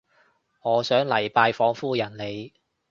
[0.63, 2.55] 我想嚟拜訪夫人你